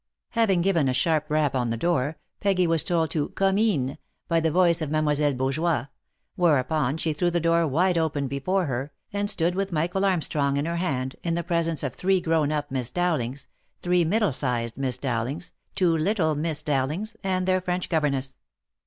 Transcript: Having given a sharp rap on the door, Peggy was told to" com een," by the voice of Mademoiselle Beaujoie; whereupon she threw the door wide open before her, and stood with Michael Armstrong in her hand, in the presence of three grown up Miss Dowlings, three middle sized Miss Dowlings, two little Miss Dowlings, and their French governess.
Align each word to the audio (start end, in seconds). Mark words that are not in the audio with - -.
Having 0.31 0.61
given 0.61 0.87
a 0.89 0.93
sharp 0.95 1.29
rap 1.29 1.53
on 1.53 1.69
the 1.69 1.77
door, 1.77 2.17
Peggy 2.39 2.65
was 2.65 2.83
told 2.83 3.11
to" 3.11 3.29
com 3.39 3.59
een," 3.59 3.99
by 4.27 4.39
the 4.39 4.49
voice 4.49 4.81
of 4.81 4.89
Mademoiselle 4.89 5.35
Beaujoie; 5.35 5.89
whereupon 6.35 6.97
she 6.97 7.13
threw 7.13 7.29
the 7.29 7.39
door 7.39 7.67
wide 7.67 7.99
open 7.99 8.27
before 8.27 8.65
her, 8.65 8.91
and 9.13 9.29
stood 9.29 9.53
with 9.53 9.71
Michael 9.71 10.03
Armstrong 10.03 10.57
in 10.57 10.65
her 10.65 10.77
hand, 10.77 11.17
in 11.23 11.35
the 11.35 11.43
presence 11.43 11.83
of 11.83 11.93
three 11.93 12.19
grown 12.19 12.51
up 12.51 12.71
Miss 12.71 12.89
Dowlings, 12.89 13.47
three 13.83 14.03
middle 14.03 14.33
sized 14.33 14.75
Miss 14.75 14.97
Dowlings, 14.97 15.51
two 15.75 15.95
little 15.95 16.33
Miss 16.33 16.63
Dowlings, 16.63 17.15
and 17.23 17.45
their 17.47 17.61
French 17.61 17.87
governess. 17.87 18.37